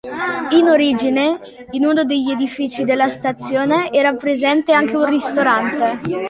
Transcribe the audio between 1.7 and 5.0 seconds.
in uno degli edifici della stazione era presente anche